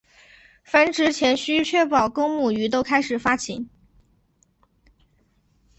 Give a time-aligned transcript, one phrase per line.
[0.63, 3.69] 繁殖前须确保公母鱼都开始发情。